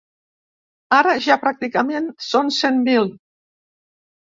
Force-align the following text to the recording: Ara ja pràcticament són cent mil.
Ara 0.99 1.11
ja 1.25 1.37
pràcticament 1.43 2.09
són 2.31 2.51
cent 2.63 2.83
mil. 2.91 3.09